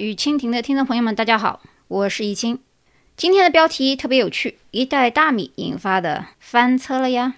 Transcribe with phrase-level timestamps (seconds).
[0.00, 2.58] 与蜻蜓的听众朋友们，大家好，我是易清。
[3.18, 7.34] 今天的标题特别有趣，一袋大米引发的翻车了呀。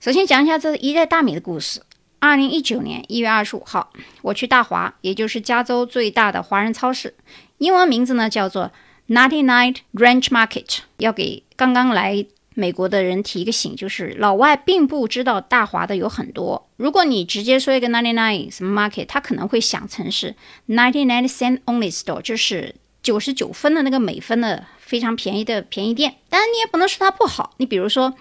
[0.00, 1.82] 首先讲一下这一袋大米的故事。
[2.18, 7.14] 二零一九年一月二十五号，我去大华，也就是加州最大的华人超市，
[7.58, 8.72] 英文名字呢叫做
[9.08, 10.78] Ninety Nine Ranch Market。
[10.96, 12.24] 要给刚刚来
[12.58, 16.68] 美国的人提一个醒，就是老外并不知道大华的有很多。
[16.76, 20.34] 如果你直接说一个 Ninety Nine 什么 Market，他可能会想成是
[20.66, 26.16] Ninety Nine Cent Only Store，就是九十九分的那个美分的非常便宜的便宜店。
[26.28, 27.54] 当然，你也不能说它不好。
[27.58, 28.12] 你比如说，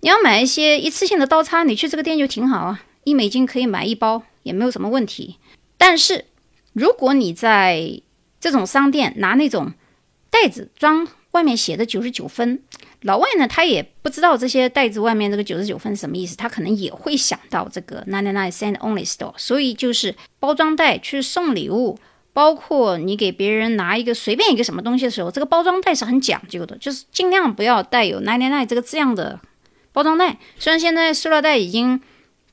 [0.00, 2.84] 你要买一些一次性的刀叉，你去这个店就挺好啊。
[3.04, 5.38] 一美金可以买一包，也没有什么问题。
[5.78, 6.26] 但是，
[6.74, 8.02] 如果你在
[8.38, 9.72] 这种商店拿那种
[10.28, 12.62] 袋子装外面写的九十九分，
[13.02, 19.34] 老外呢他也不知道这些袋子外面这个九十九分什么意思，他可能也会想到这个 ninety nine cent only store。
[19.36, 21.98] 所以就是包装袋去送礼物，
[22.32, 29.40] 包括你给别人拿一个随便一个什么东西的时候，这个包装袋是很讲究的，就是尽量不要带有 ninety nine 这个字样的
[29.92, 30.38] 包装袋。
[30.58, 32.00] 虽然现在塑料袋已经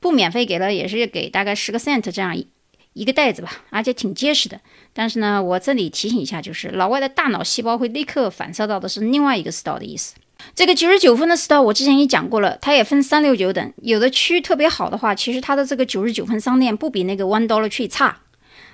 [0.00, 2.48] 不免费给了，也是给大概十个 cent 这样一
[2.92, 4.60] 一个袋子吧，而且挺结实的。
[4.92, 10.16] 但是呢，我这里提醒一下，就是老外的大脑细胞会立刻反射到的是另外一个 store 的意思。
[10.54, 18.18] 这个九十九分的 store 我之前也讲过了，它也分三六九等，有的区域特别好的话，其实它的这个九十九分商店不比那个 one dollar tree 差。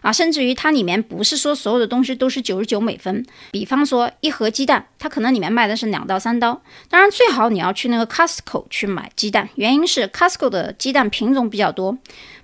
[0.03, 3.27] 啊，甚至于它里面不是说所有的东西都是九十九美分。
[3.51, 6.63] 比方说一盒鸡蛋，它可能里面卖的是两到三刀。
[6.89, 11.97] 当然最好你要去那个 Costco 去买鸡蛋，原因是 Costco 的鸡蛋品种比较多，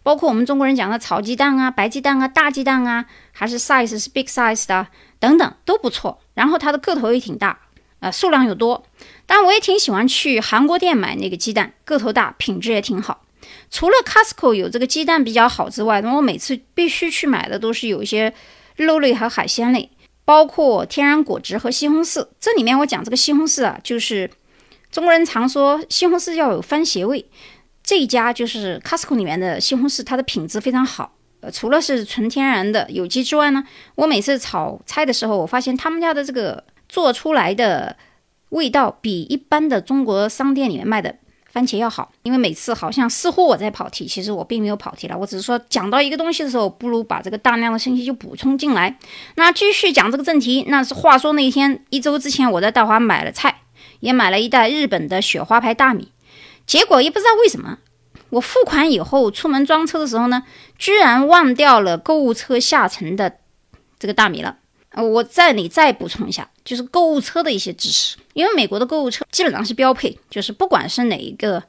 [0.02, 4.88] 包括我们中国人讲的炒鸡蛋啊、白鸡蛋啊、大鸡蛋啊，还是 size 是 big size 的
[5.20, 6.18] 等等都不错。
[6.34, 7.56] 然后它的个头也挺大，
[8.02, 8.84] 呃，数量又多。
[9.26, 13.24] 当然我也挺喜欢去韩国店买那个鸡蛋，个头大，品质也挺好。
[13.70, 18.34] 除了 Costco 有这个鸡蛋比较好之外，那我每次必须去买的都是有一些
[18.74, 19.88] 肉类和海鲜类，
[20.24, 22.26] 包括天然果汁和西红柿。
[22.40, 24.28] 这里面我讲这个西红柿啊，就是
[24.90, 27.24] 中国人常说西红柿要有番茄味，
[27.84, 31.14] 这一家就是 Costco 里面的西红柿，它的品质非常好。
[31.40, 33.62] 呃，除了是纯天然的有机之外呢，
[33.94, 36.62] 我每次炒菜的时候，我发现他们家的这个
[36.92, 37.96] 做出来的
[38.50, 41.16] 味道比一般的中国商店里面卖的。
[41.50, 45.16] 番茄要好，因为每次好像似乎我在跑题，其实我并没有跑题了。
[45.16, 48.98] 我只是说讲到一个东西的时候，不如把这个大量的信息就补充进来。
[49.36, 50.64] 那继续讲这个正题。
[50.68, 53.62] 那是话说那一天，一周之前我在大华买了菜，
[54.00, 56.10] 也买了一袋日本的雪花牌大米。
[56.66, 57.78] 结果也不知道为什么，
[58.30, 60.44] 我付款以后出门装车的时候呢，
[60.78, 63.36] 居然忘掉了购物车下层的
[63.98, 64.56] 这个大米了。
[64.92, 68.16] 呃，我这里再补充一下，就是购物车的一些知识。
[68.34, 71.62] 因为美国的购物车基本上是标配，就是不管是哪一个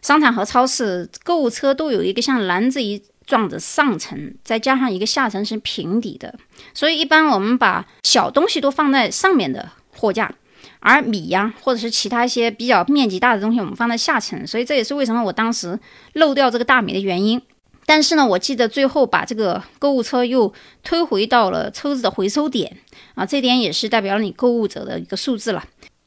[0.00, 6.34] 商场和超市，购物车都有一个像篮子一状的上层，再加上一个下层是平底的。
[6.74, 10.34] 所以一般我们把小东西都放在上面的货架，
[10.80, 14.46] 而米呀或者是其他一些比较面积大的东西，我们放在下层。
[14.46, 15.78] 所以这也是为什么我当时
[16.14, 17.40] 漏掉这个大米的原因。
[17.84, 22.78] 但是呢，我记得最后把这个购物车又推回到了车子的回收点
[23.14, 25.64] 啊，这点也是代表了你购物者的一个素质了。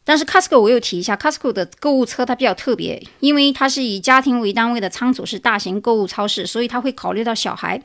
[0.07, 7.81] 但是 Costco 我又提一下，Costco 的购物车它比较特别，因为它是以家庭为单位的仓储是大型购物超市，所以它会考虑到小孩。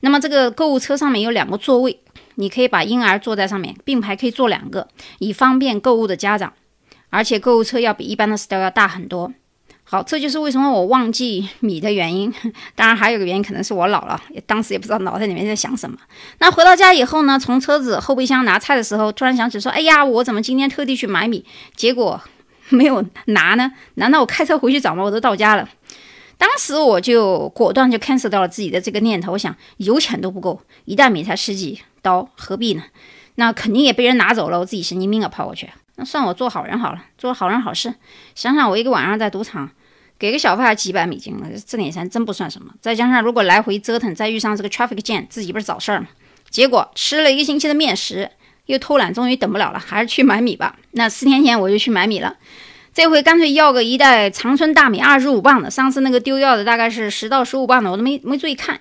[0.00, 1.98] 那么这个购物车上面有两个座位，
[2.34, 4.86] 你可以把婴儿坐在上面，并排可以坐两个，
[5.18, 6.52] 以方便购物的家长。
[7.08, 9.32] 而且购物车要比一般的 store 要大很多。
[9.92, 12.32] 好，这就是为什么我忘记米的原因。
[12.74, 15.98] 当然，还有个原因可能是我老了，当时也不知道脑袋里面在想什么。
[16.38, 21.44] 那回到家以后呢，从车子后备箱拿菜的时候，突然想起说：“哎呀，我怎么今天特地去买米，
[21.76, 22.18] 结果
[22.70, 23.70] 没有拿呢？
[23.96, 25.02] 难道我开车回去找吗？
[25.02, 25.68] 我都到家了。”
[26.38, 29.32] 当时我就果断就 cancel 掉了自己的这个念头。
[29.32, 32.82] 我想油钱都不够，一袋米才十几刀，何必呢？
[33.34, 35.68] 那肯定也被人拿走了，我自己神经病啊，跑过去。
[35.96, 37.94] 那算我做好人好了，做好人好事。
[38.34, 39.68] 想想我一个晚上在赌场。
[40.22, 42.72] 给个小费还几百美金呢，这点钱真不算什么。
[42.80, 46.06] 再加上如果来回折腾，再遇上这个 traffic jam，自己不是找事儿吗？
[46.48, 48.30] 结果吃了一个星期的面食，
[48.66, 50.76] 又偷懒，终于等不了了，还是去买米吧。
[50.92, 52.36] 那四天前我就去买米了，
[52.94, 55.68] 这回干脆要个一袋长春大米，二十五磅的。
[55.68, 58.78] 上次那个丢掉的大概是十到十五磅的，我都没没注意看。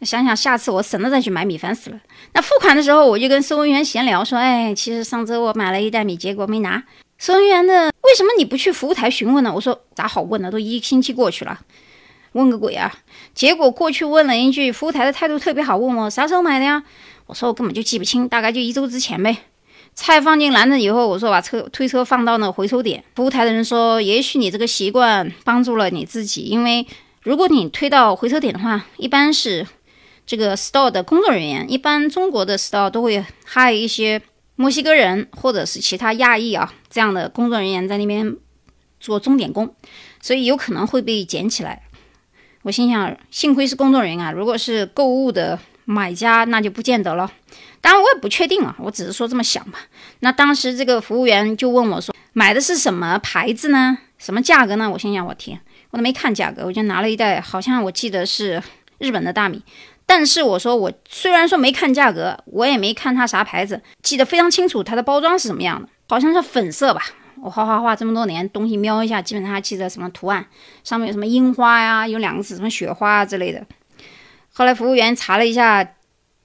[0.00, 2.00] 想想下次我省得再去买米，烦死了。
[2.32, 6.82] 那付款的时候，我就跟收银员闲聊说：“哎，其实上周我买了一袋米，结果没拿。”
[7.20, 9.52] 收银员的为什么你不去服务台询问呢？
[9.54, 10.50] 我说咋好问呢？
[10.50, 11.60] 都一星期过去了，
[12.32, 12.90] 问个鬼啊！
[13.34, 16.82] 结果过去问了一句，服务台的态度特别好，问我啥时候买的呀？
[17.26, 19.36] 我说我根本就记不清，大概就一周之前呗。
[19.92, 23.04] 菜放进篮子以后，我说把车推车放到那回收点。
[23.14, 26.86] 服务台的人说，也许你这个习惯帮助了你自己，因为
[27.20, 29.66] 如果你推到回收点的话，一般是
[30.24, 34.22] 这个 store 的工作人员，一般中国的 store 都会还有一些
[34.60, 38.36] 墨西哥人或者是其他亚裔啊这样的工作人员在那边
[39.00, 39.74] 做钟点工，
[40.20, 41.82] 所以有可能会被捡起来。
[42.60, 47.32] 我心想，幸亏是工作人员啊，如果是购物的买家，那就不见得了。
[47.80, 49.78] 当然我也不确定啊，我只是说这么想吧。
[50.18, 53.96] 那当时这个服务员就问我说：“买的是什么牌子呢？
[54.18, 55.58] 什么价格呢？”我心想，我天，
[55.90, 58.62] 我都没看价格，我就拿了一袋，好像我记得是
[58.98, 59.62] 日本的大米。
[60.10, 67.00] 但是我说，我虽然说没看价格，我也没看它啥牌子，记得非常清楚它的包装是什么样的，好像是粉色吧。
[67.40, 70.44] 我画画画这么多年，东西瞄一下，基本上还记得什么图案，
[70.82, 73.64] 上面有什么樱花呀，有两个字什么雪花之类的。
[74.52, 75.94] 后来服务员查了一下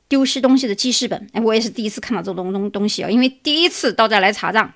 [0.07, 4.71] 丢失东西的记事本，哎，我也是第一次看到这种东东西啊，因为第一次到这来查账，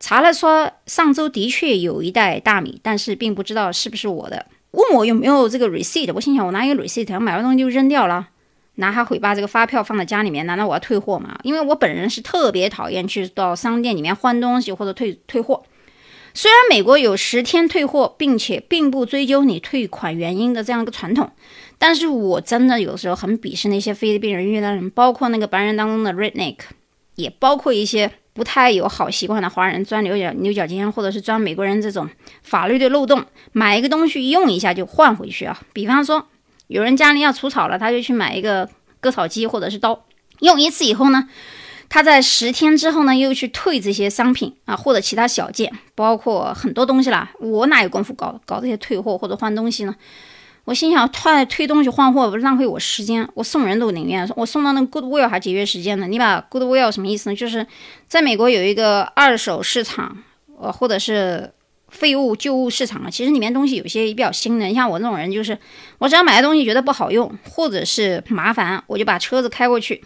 [0.00, 4.46] 查了说上周的确有一袋大米，但是并不知道是不是我的。
[4.72, 8.28] 问我有没有这个 receipt，我心想我拿一个 receipt，买完东西就扔掉了，
[8.76, 11.38] 拿还会把这个发票放在家里面，难道我要退货吗？
[11.42, 15.64] 因为我本人是特别讨厌去到商店里面换东西或者退退货。
[16.32, 21.32] 虽然美国有十天退货，并且并不追究你退款原因的这样一个传统，
[21.76, 26.56] 但是我真的有时候很鄙视那些菲律宾人、越南人，包括那个白人当中的 redneck，
[27.16, 28.12] 也包括一些。
[28.32, 32.08] 不太有好习惯的华人钻牛角牛角尖，或者是钻美国人这种
[32.42, 35.60] 法律的漏洞，买一个东西用一下就换回去啊。
[35.72, 36.26] 比方说，
[36.68, 38.68] 有人家里要除草了，他就去买一个
[39.00, 40.04] 割草机或者是刀，
[40.38, 41.28] 用一次以后呢，
[41.88, 47.32] 他在十天之后呢又去退这些商品啊或者其他小件，包括很多东西啦。
[47.40, 49.96] 我哪有功夫搞搞这些退货或者换东西呢？
[50.64, 53.28] 我心想，他推东西换货不浪费我时间？
[53.34, 56.06] 我送人都宁愿我送到那个 Goodwill 还节约时间呢。
[56.06, 57.36] 你把 Goodwill 什么意思呢？
[57.36, 57.66] 就是
[58.06, 60.16] 在美国有一个二手市场，
[60.60, 61.52] 呃，或者是
[61.88, 63.10] 废物旧物市场啊。
[63.10, 64.66] 其实里面东西有些也比较新的。
[64.66, 65.58] 你像我这种人，就是
[65.98, 70.04] 我只要买的东西觉得不好用，或者是麻烦，我就把车子开过去，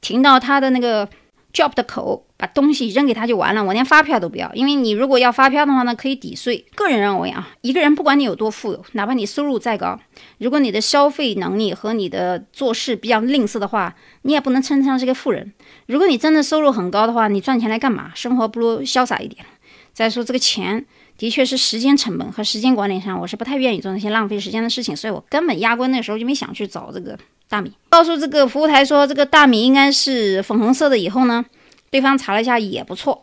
[0.00, 1.08] 停到他的那个。
[1.52, 6.64] Job 的口把东西扔给他就完了，我连发票都不要，因为你如果要发票的话呢，可以抵税。
[6.74, 9.98] 个人认为啊，一个人不管你有多富有，哪怕你收入再高，
[10.38, 15.52] 如果你的消费能力和你的做事比较吝啬的话，你也不能称得上是个富人。
[15.86, 18.12] 如果你真的收入很高的话，你赚钱来干嘛？
[18.14, 19.44] 生活不如潇洒一点。
[19.92, 20.86] 再说这个钱
[21.18, 27.18] 的确是时间成本和时间管理上，我是不太愿意做那些浪费时间的事情，所以我根本压根那时候就没想去找这个。
[27.50, 30.96] 大米告诉这个服务台说，这个大米应该是粉红色的。
[30.96, 31.44] 以后呢，
[31.90, 33.22] 对方查了一下也不错。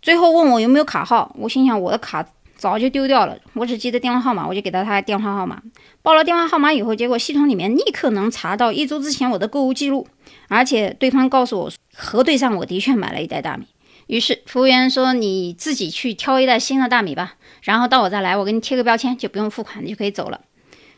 [0.00, 2.26] 最后问我有没有卡号，我心想我的卡
[2.56, 5.60] 早就丢掉了，我只记得电话号码，我就给他他电话号码。
[6.00, 10.08] 报了电话号码以后，结果系统里面立刻能查到一周之前我的购物记录，
[10.48, 13.66] 而且对方告诉我核对上我的确买了一袋大米。
[14.06, 20.40] 于是服务员说你自己去挑一袋新的大米吧，然后到我这来，我给你贴个标签，就不用付款，你就可以走了。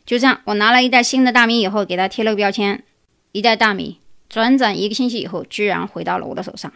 [0.05, 2.83] 就这样，我拿了一袋新的大米以后，给他贴了个标签。
[3.31, 6.71] 一袋大米，转转一个星期以后，居然回到了我的手上。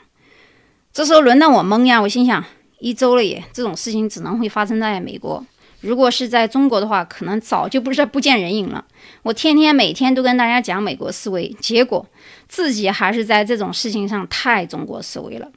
[0.92, 2.00] 这时候轮到我懵呀！
[2.00, 2.42] 我心想，
[2.78, 5.44] 一周了耶，这种事情只能会发生在美国。
[5.80, 8.82] 如果是在中国的话，可能早就不是不见人影了。
[9.22, 12.06] 我天天每天都跟大家讲美国思维，结果
[12.48, 15.50] 自己还是在这种事情上太中国思维了。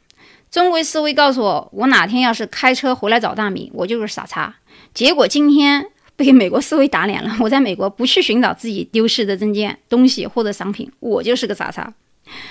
[0.51, 4.55] 中国思维告诉我，我哪天要是开车回来找大米，我就是傻叉。
[4.93, 5.85] 结果今天。
[6.19, 7.33] 被美国思维打脸了。
[7.39, 11.91] 我在美国不去寻找自己丢失的证件、东西或者商品，我就是个傻叉。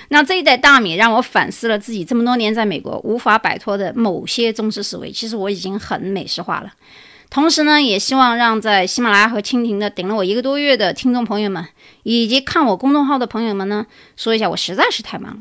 [0.09, 5.13] 那这一袋大米让我反思了自己这么多年在美国无法摆脱的某些中式思维。
[5.13, 6.73] 其实我已经很美式化了。
[7.31, 11.63] 同时呢，也希望让在喜马拉雅和蜻蜓的顶了我一个多月的听众朋友们，
[12.03, 15.41] 以及看我公众号的朋友们呢，说一下，我实在是太忙了。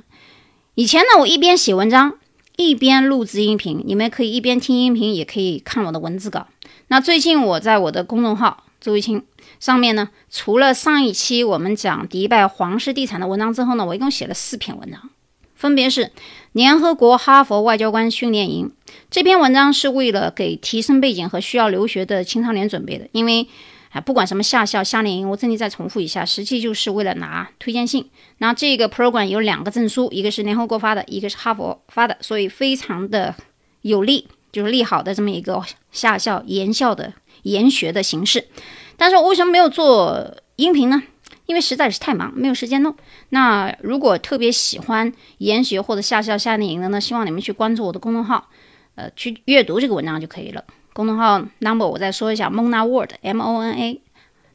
[0.76, 2.16] 以前呢，我一边写文章，
[2.58, 6.48] 一边录制音频，你们可以一边听音频，也可以看我的文字稿。
[6.90, 9.24] 那最近我在我的公众号周一清
[9.60, 15.10] 上面呢，除了上一期我们讲迪拜皇室地产的文章之后呢，我一共写了四篇文章，
[15.56, 16.12] 分别是
[16.54, 18.72] 联合国哈佛外交官训练营
[19.10, 23.48] 这篇文章是为了给提升背景和需要留学的青少年准备的，因为
[23.92, 28.10] 啊不管什么夏校夏令营，我这里再重复一下，实际就是为了拿推荐信。
[28.38, 33.36] 那这个 program 有两个证书，一个是联合国发的，一个是哈佛发的，所以非常的
[33.82, 34.28] 有利。
[34.52, 37.14] 就是利好的这么一个下校研校的
[37.44, 38.48] 研学的形式，
[38.96, 41.04] 但是我为什么没有做音频呢？
[41.46, 42.94] 因为实在是太忙，没有时间弄。
[43.30, 48.50] 那如果特别喜欢研学或者下校夏令营的呢，希望你们去关注我的公众号，
[48.96, 50.64] 呃，去阅读这个文章就可以了。
[50.92, 54.02] 公众号 number 我再说一下，Mona Word M O N A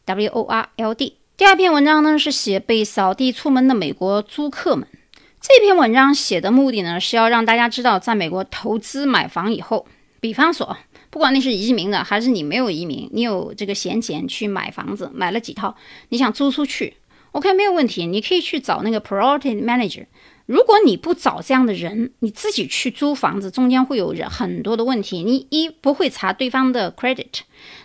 [0.04, 1.16] W O R L D。
[1.36, 4.86] 第二篇文章呢是写被扫地出门的美国租客们。
[5.42, 9.84] 这篇文章写的目的呢，是要让大家知道，在美国投资买房以后，
[10.20, 10.76] 比方说，
[11.10, 15.74] 不管你是移民的，还是你没有移民，你有这个闲钱去买房子，买了几套，
[16.10, 16.94] 你想租出去
[17.32, 20.06] ，OK，没有问题，你可以去找那个 Priority Manager。
[20.46, 25.24] 如果你不找这样的人，你自己去租房子，中间会有人很多的问题。
[25.24, 27.40] 你一不会查对方的 credit，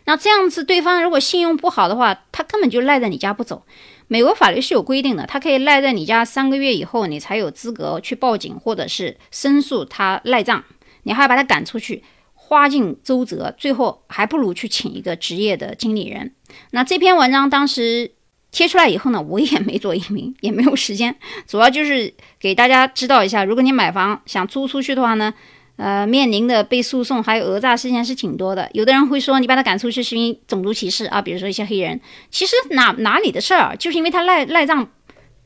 [0.05, 3.63] 那这样子对方如果信用不好的话，他根本就赖在你家不走。
[4.07, 10.63] 美国法律是有规定的，他可以赖在你家三个月以后，你才有资格去报警或者是申诉他赖账。
[11.03, 16.33] 你还要把他赶出去，花尽周折，最后还不如去请一个职业的经理人。
[16.71, 18.11] 那这篇文章当时。
[18.49, 21.13] 贴出来以后呢，我也没做移民，也没有时间，
[21.45, 25.33] 主要就是给大家知道一下，如果你买房想租出去的话呢，
[25.77, 28.69] 呃，面临的被诉讼还有讹诈事件是挺多的。
[28.73, 34.89] 有的人会说你把他赶出去是因为种族歧视啊，比如说一些黑人，其实哪哪里的事儿，就是因为他赖赖账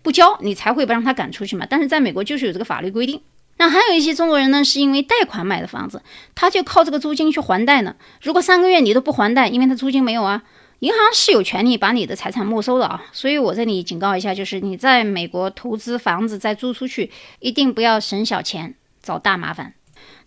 [0.01, 1.67] 不交，你才会不让他赶出去嘛。
[1.69, 3.21] 但是在美国就是有这个法律规定。
[3.57, 6.01] 那还有一些中国人呢，是因为贷款买的房子，
[6.33, 7.95] 他就靠这个租金去还贷呢。
[8.21, 10.41] 如果三个月你都不还贷，因为他租金没有啊。
[10.79, 18.73] 银行是有权利把你的财产没收的啊，所以我这里警告一下，就是你在美国投资房子再租出去，一定不要省小钱
[19.03, 19.75] 找大麻烦。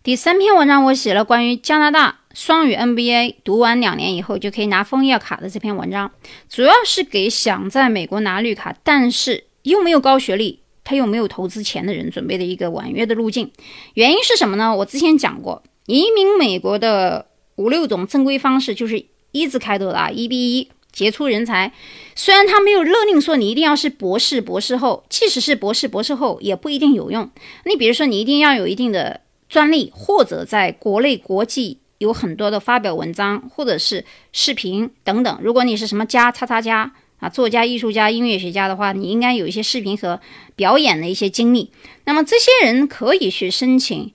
[0.04, 6.12] 第三篇文章我写了关于加拿大双语 MBA 读完两年以后就可以拿枫叶卡的这篇文章，
[6.50, 13.50] 主要是给想在美国拿绿卡，但是又没有高学历，他又没有投资钱的人准备的一个婉约的路径。
[13.94, 14.76] 原因是什么呢？
[14.76, 17.24] 我之前讲过，移民美国的
[17.56, 19.06] 五六种正规方式就是。
[19.32, 21.72] 一字开头的啊，E B 一杰出人才，
[22.14, 27.28] 虽然他没有勒令说你一定要是博士、博士后，即使是博士、博士后也不一定有用。
[27.64, 29.22] 你比如说，你一定要有一定的
[29.54, 35.38] 专利，或者在国内、国际有很多的发表文章，或者是视频等等。
[35.40, 40.20] 如果你是什么家叉叉家啊，作家、艺术家、音乐学家的话，你应该有一些视频和
[40.56, 41.70] 表演的一些经历。
[42.04, 44.12] 那么这些人可以去申请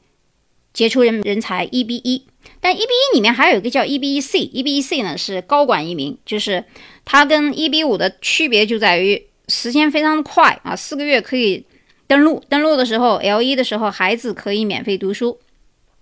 [0.74, 2.26] 杰出人人才 E B 一。
[2.60, 6.66] 但 EB 一里面还有一个叫 EB 一 C，EB 一 C 呢是高管移民，就是
[7.06, 11.66] 它跟 EB 五的区别就在于时间非常快啊，四个月可以
[12.10, 15.40] 登录，登录的时候 L 一的时候孩子可以免费读书，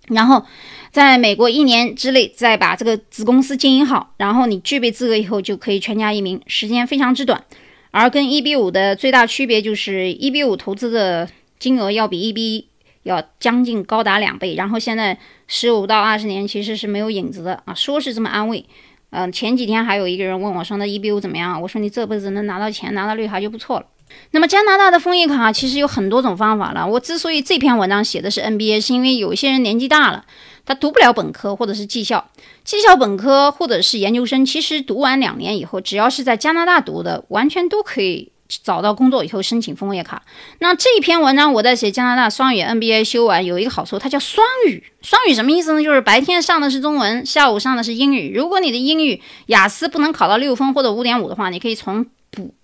[0.08, 0.44] 然后
[0.90, 7.44] 在美国一年之内再把这个子公司经营好，然后你具备资格以后就可以全家移民，时间非常之短。
[7.90, 12.66] 而跟 EB 五的最大区别就是 EB 五投资的金额要比 EB 一
[13.02, 15.16] 要将近高达两倍，然后现在。
[15.50, 18.62] 十五到二十年其实是没有影子的啊，说是这么安慰。
[19.08, 23.86] 嗯，前几天还有一个人问我说：“那 E B 五怎么样？”我说：“你这辈子能拿到钱，拿到绿卡就不错了。”
[24.30, 26.86] 那么加拿大的枫叶卡其实有很多种方法了。
[26.86, 30.24] 我之所以这篇文章写的是 N B A，是因为有些人年纪大了，
[30.64, 32.30] 他读不了本科或者是技校，
[32.64, 38.32] 技校本科或者是研究生，其实读完两年以后，只要是在加拿大读的，完全都可以。
[38.64, 40.22] 找到工作以后申请枫叶卡。
[40.60, 44.82] 那这篇文章我在写加拿大双语 NBA 修完有一个好处，它叫双语。
[45.02, 45.82] 双语什么意思呢？
[45.82, 48.32] 就是白天上的是中文，下午上的是英语。
[48.34, 52.06] 如果你的英语雅思不能考到六分或者五点五的话，你可以从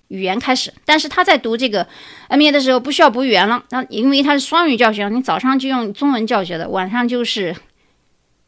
[0.08, 0.73] 语言开始。
[0.84, 1.87] 但是他在读这个
[2.28, 7.54] NBA 的时候不需要补语言了，那因为它是双语教学，你早上就用中文教学的，晚上就是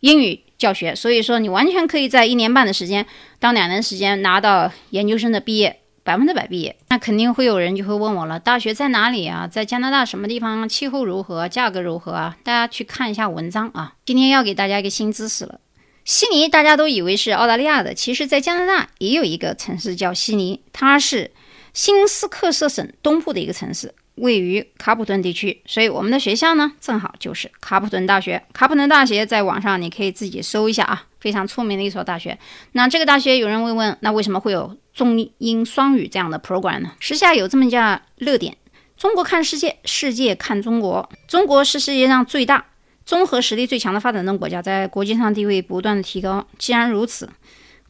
[0.00, 0.94] 英语教学。
[0.94, 3.06] 所以说你完全可以在一年半的时间
[3.38, 5.80] 到两年时间拿到研究生的毕业。
[6.06, 9.48] 百分之百毕业，那肯定会有人就会问我了，大学在哪里啊？
[9.48, 10.68] 在加拿大什么地方？
[10.68, 11.48] 气候如何？
[11.48, 12.36] 价格如何啊？
[12.44, 13.94] 大家去看一下文章啊。
[14.04, 15.58] 今天要给大家一个新知识了，
[16.04, 21.32] 悉尼大家都以为是澳大利亚的，其实在加拿大也有一个城市叫悉尼，它是
[21.76, 23.94] 新斯克舍省东部的一个城市。
[24.14, 28.42] 位于卡普顿地区，所以我们的学校呢，正好就是卡普顿大学。
[28.54, 32.38] 卡普顿大学在网上你可以自己搜一下啊，非常出名的一所大学。
[32.72, 36.92] 那这个大学有人会问，那为什么会有中英双语这样的 program 呢？
[36.98, 38.56] 时下有这么一家热点：
[38.96, 41.06] 中国看世界，世界看中国。
[41.28, 42.64] 中国是世界上最大、
[43.04, 46.46] 综合实力最强的发展中国家，在国际上地位不断的提高。
[46.56, 47.28] 既然如此，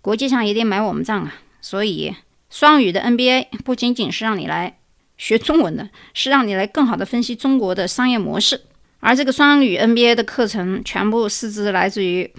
[0.02, 1.32] 国际上也得买我们账啊。
[1.60, 2.14] 所以，
[2.58, 4.78] 双语的 NBA 不仅仅是让你来。
[5.18, 8.62] 学中文的是让你来更好的分析中国的商业模式，
[9.00, 12.32] 而这个双语 NBA 的课程全部师资来自于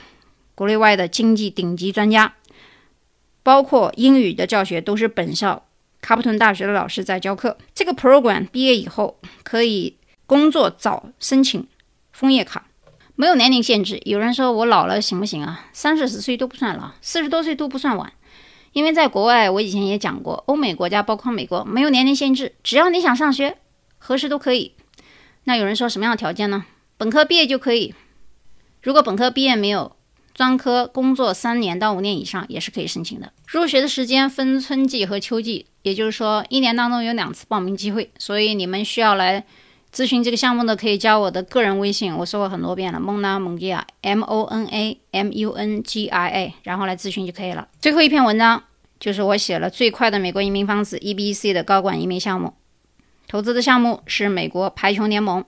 [0.55, 2.33] 国内外的经济顶级专家，
[3.43, 5.67] 包括英语的教学都是本校
[6.01, 7.55] 卡普顿大学的老师在教课。
[7.75, 11.67] 这个 program 毕业以后可以工作早申请
[12.12, 12.65] 枫叶卡，
[13.15, 14.01] 没有年龄限制。
[14.05, 15.67] 有人说我老了行不行啊？
[15.74, 18.12] 三四十岁都不算老，四十多岁都不算晚。
[18.77, 23.57] 因为在国外，我以前也讲过，欧美国家包括美国没有年龄限制，只要你想上学，
[23.98, 24.74] 何时都可以。
[25.46, 26.63] 那有人说什么样的条件呢？
[26.96, 27.96] 本科毕业就可以。
[28.84, 29.96] 如果本科毕业没有，
[30.36, 33.34] 专科工作三年到五年以上也是可以申请的。
[33.48, 38.12] 入学的时间分春季和秋季，也就是说一年当中有两次报名机会。
[38.19, 39.43] 所以你们需要来
[39.98, 47.68] 咨询这个项目的，可以加我的个人微信，我说过很多遍了，蒙娜蒙吉亚，M O N A M U N G I A，然后来咨询就可以了。
[47.82, 48.62] 最后一篇文章。
[49.00, 52.51] 就是我写了最快的美国移民方式 EBC 的高管移民项目。
[53.27, 55.46] 投资的项目是美国排球联盟，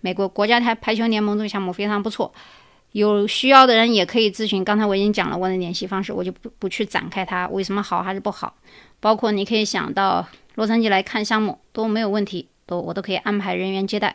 [0.00, 2.32] 美国国家台排球联盟这个项目非常不错。
[2.92, 4.64] 有需要的人也可以咨询。
[4.64, 8.54] 刚才我已经讲了我的联系方式，我就不不去展开它为什么好还是不好。
[9.00, 14.14] 包括你可以想到洛杉矶来看项目都没有问题，都我都可以安排人员接待。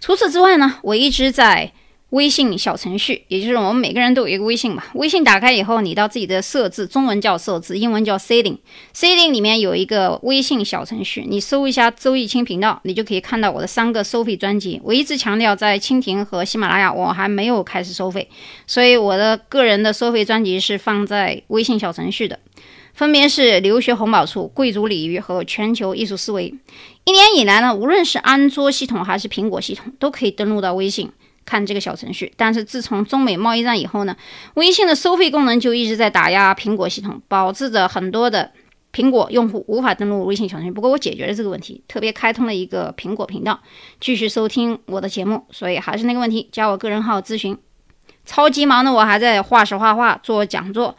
[0.00, 1.72] 除此之外呢，我一直在。
[2.10, 4.84] 微信小程序，也就是我们每个人都有一个微信嘛。
[4.94, 8.56] 微信打开以后，你到自己的设置，中文叫设置，英文叫 setting。
[8.94, 14.80] setting 里面有一个微信小程序，你搜一下周易清频道，你就可以看到我的三个收费专辑。
[14.84, 18.28] 我一直强调，在蜻蜓和喜马拉雅，我还没有开始收费，
[18.64, 22.38] 所以我的个人的收费专辑是放在微信小程序的，
[22.92, 26.54] 分别是留学红宝处、贵族鲤鱼和全球艺术思维。
[27.04, 31.10] 一年以来呢，无论是安卓系统还是苹果系统，都可以登录到微信。
[31.46, 34.16] 看这个小程序，但是自从中美贸易战以后呢，
[34.54, 38.50] 微信的收费功能就一直在打压苹果系统，导致着很多的
[38.92, 40.70] 苹果用户无法登录微信小程序。
[40.70, 43.60] 不过我解决了这个问题，特别开通了一个苹果频道，
[44.00, 45.44] 继续收听我的节目。
[45.50, 47.56] 所以还是那个问题，加我个人号咨询。
[48.24, 50.96] 超级忙的我还在画室画画、做讲座、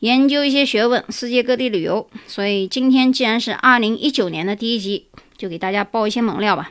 [0.00, 2.06] 研究一些学问、世界各地旅游。
[2.26, 5.06] 所以今天既然是二零一九年的第一集，
[5.38, 6.70] 就给大家爆一些猛料吧。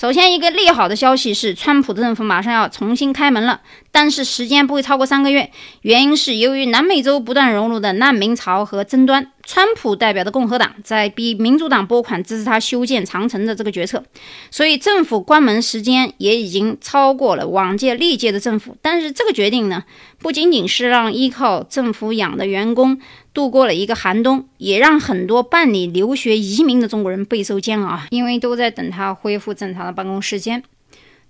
[0.00, 3.60] 首先，一个利好的消息是，川普政府马上要重新开门了，
[3.92, 5.50] 但是时间不会超过三个月。
[5.82, 9.30] 原因是由于南美洲不断融入的难民潮和争端。
[9.42, 14.02] 川普代表的共和党在逼民主党拨款支持他修建长城的这个决策，
[14.50, 18.76] 所以政府关门时间也已经超过了往届历届的政府。
[18.80, 19.82] 但是这个决定呢，
[20.18, 23.00] 不仅仅是让依靠政府养的员工
[23.32, 30.62] 度过了一个寒冬，也让很多办理留学移民的中国人备受煎熬，因为都在等他恢复正常的办公时间。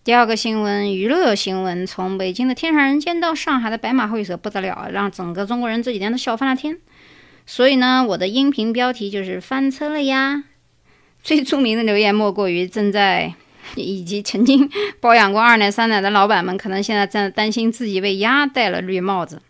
[0.03, 6.79] 第二个新闻，娱乐新闻，从北京的天上人间到上海的白马会所，不得了，让整个中国人这几天都笑翻了天。
[7.45, 10.45] 所以呢，我的音频标题就是翻车了呀。
[11.23, 13.35] 最著名的留言莫过于正在
[13.75, 19.43] 以及曾经包养过二奶三奶的老板们，可能现在正在担心自己被鸭戴了绿帽子。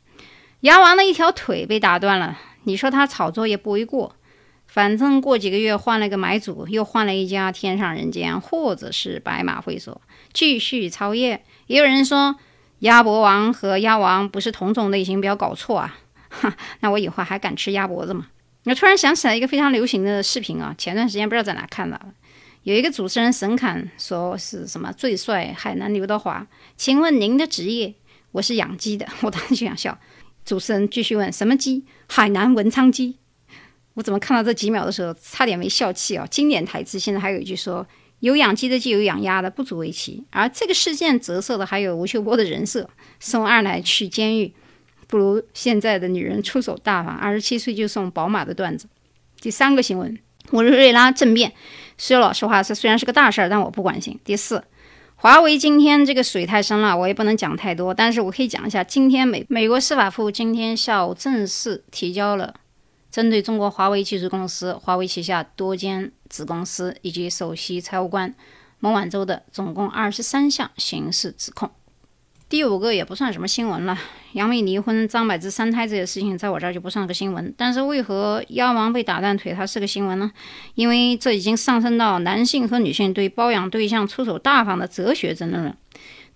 [0.60, 4.14] 鸭王的一条腿被打断了，你说他炒作也不为过。
[4.66, 10.00] 反正过几个月换了个买主，又换了一家天上人间，或者是白马会所，
[10.32, 11.42] 继续超越。
[11.66, 12.36] 也有人说
[12.80, 15.98] 鸭脖王和鸭王不是同种类型，不要搞错啊。
[16.28, 18.28] 哈， 那我以后还敢吃鸭脖子吗？
[18.64, 22.06] 我突然想起来一个非常流行的视频啊，前段时间不知道在哪看到的，
[22.62, 26.46] 有一个主持人沈侃说是什么最帅海南刘德华，
[26.76, 27.94] 请问您的职业？
[28.32, 29.98] 我是养鸡的， 我当时就想笑。
[30.44, 31.84] 主持人继续问什么鸡？
[32.08, 33.16] 海南文昌鸡。
[33.94, 36.26] 我怎么看到这几秒的时候差点没笑气啊？
[36.30, 37.86] 经典台词现在还有一句说：
[38.20, 40.24] 有养鸡的就有养鸭的，不足为奇。
[40.30, 44.52] 而这个事件折射的还有吴秀波的人设，送二奶去监狱。
[45.06, 48.86] 不如现在的女人出手大方，二十七岁就送宝马的段子。
[49.40, 50.18] 第三个新闻，
[50.52, 51.52] 委内瑞拉政变。
[51.98, 54.18] 说老实话，这虽然是个大事儿，但我不关心。
[54.22, 54.62] 第四，
[55.22, 62.54] 华为今天这个水太深了，我也不能讲太多，但是我可以讲一下，今天美美国司法部今天下午正式提交了
[63.10, 68.34] 针对中国华为技术公司、华为旗下多间子公司以及首席财务官
[68.78, 71.70] 孟晚舟的总共二十三项刑事指控。
[72.50, 73.96] 第五个也不算什么新闻了，
[74.32, 77.54] 杨幂离婚、张柏芝三胎这些事情，在我这儿就不算个新闻。
[77.56, 80.32] 但是为何鸭王被打断腿，它是个新闻呢？
[80.74, 85.76] 因为这已经上升到男性和女性对包养对象出手大方的哲学争论了。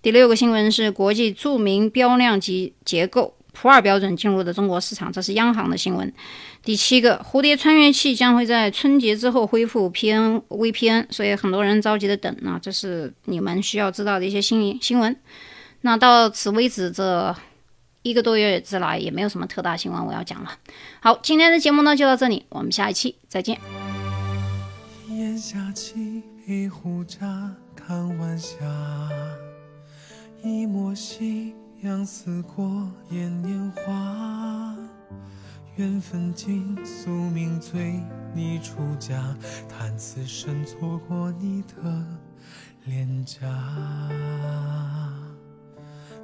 [0.01, 6.09] 第六个新闻是国际著名标量级结构普尔标准进入的中国市场，这是央行的新闻。
[6.63, 15.13] 第七个，蝴蝶穿越器将会在春节之后恢复 PN VPN，所以很多人着急的等啊，这是你们需要知道的一些新新闻。
[15.85, 17.35] 那到此为止，这
[18.01, 20.49] 一个多月之来也没有什么特大新闻我要讲了。
[20.99, 23.59] 好，今天的节目呢就到这里，我们下一期再见。
[25.09, 28.57] 檐下起一壶茶，看晚霞，
[30.43, 34.75] 一抹夕阳似过眼年华。
[35.75, 38.01] 缘分尽，宿命催
[38.33, 39.37] 你出家，
[39.69, 42.03] 叹此生错过你的
[42.85, 43.45] 脸颊。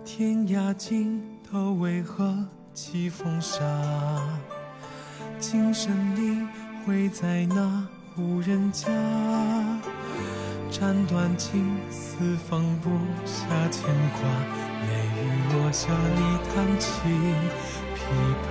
[0.03, 2.35] 天涯尽头，为何
[2.73, 3.63] 起风沙？
[5.39, 6.47] 今生你
[6.85, 8.87] 会在哪户人家？
[10.71, 12.89] 斩断情丝，放不
[13.25, 14.21] 下牵挂，
[14.87, 15.19] 泪雨
[15.53, 16.89] 落下，你弹起
[17.95, 17.99] 琵
[18.41, 18.43] 琶。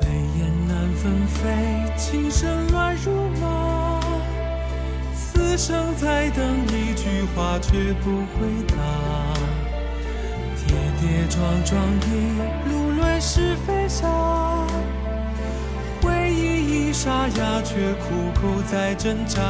[0.00, 0.06] 北
[0.38, 1.42] 雁南纷飞，
[1.96, 2.73] 琴声。
[5.66, 8.74] 生在等一句话，却不回答。
[10.66, 14.66] 跌跌撞撞一路乱石飞沙，
[16.02, 19.40] 回忆已沙哑，却苦苦在挣扎。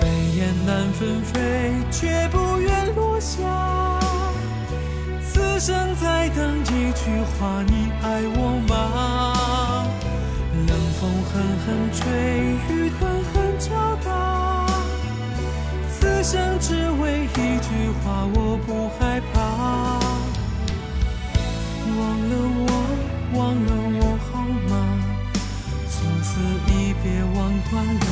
[0.00, 3.40] 北雁南分飞，却不愿落下。
[5.26, 9.84] 此生在等一句话，你爱我吗？
[10.68, 12.06] 冷风狠狠吹，
[12.72, 13.39] 雨狠狠。
[16.22, 17.68] 想只为一句
[18.04, 19.40] 话，我不害怕。
[21.96, 22.70] 忘了我，
[23.38, 24.30] 忘了我好
[24.68, 24.72] 吗？
[25.88, 26.28] 从此
[26.68, 27.38] 一别，忘
[27.70, 28.06] 断了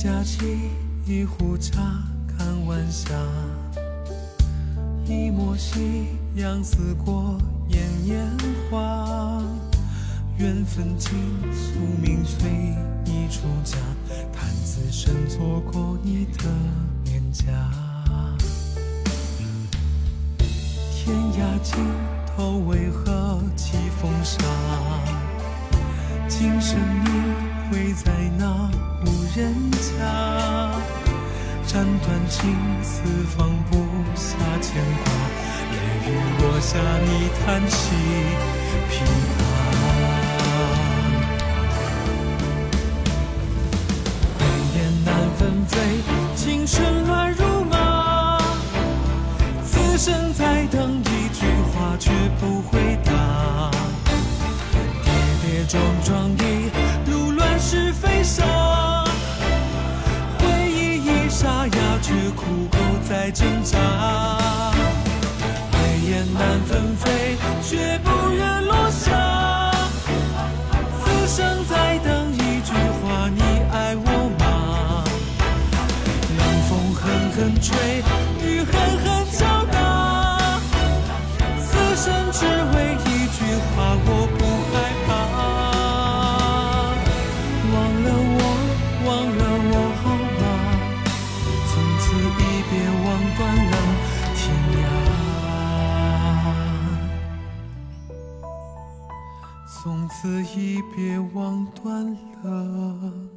[0.00, 0.56] 下沏
[1.08, 1.82] 一壶茶，
[2.28, 3.12] 看晚霞。
[5.04, 6.06] 一抹夕
[6.36, 7.36] 阳似过
[7.70, 8.24] 眼烟
[8.70, 9.42] 花。
[10.36, 11.10] 缘分尽，
[11.52, 12.48] 宿命催，
[13.04, 13.76] 你出嫁。
[14.32, 16.44] 叹此生错过你的
[17.06, 17.44] 脸颊。
[20.94, 21.74] 天涯尽
[22.36, 24.38] 头，为何起风沙？
[26.28, 27.17] 今生你
[28.04, 28.70] 在那
[29.04, 29.06] 无
[29.36, 29.98] 人家？
[31.66, 33.02] 斩断情丝
[33.36, 33.76] 放不
[34.14, 35.12] 下牵挂，
[35.70, 36.08] 泪雨
[36.40, 37.94] 落下你叹息
[38.88, 39.36] 琵琶。
[44.38, 44.40] 北
[44.74, 45.76] 雁南纷飞，
[46.34, 48.38] 青春乱如麻。
[49.66, 53.70] 此生再等一句话，却不回答。
[55.04, 56.17] 跌跌撞撞
[63.30, 64.27] 挣扎。
[100.20, 103.27] 此一别，望断了。